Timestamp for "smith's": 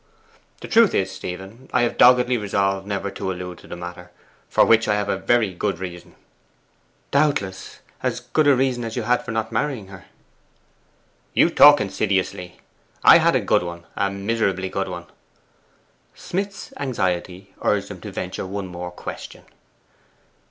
16.15-16.73